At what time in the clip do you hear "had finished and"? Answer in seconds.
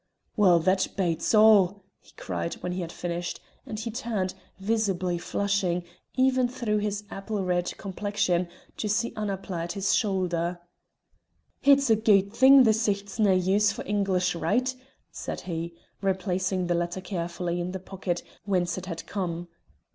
2.81-3.77